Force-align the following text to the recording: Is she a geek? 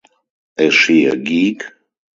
Is 0.57 0.73
she 0.73 1.05
a 1.05 1.15
geek? 1.15 1.63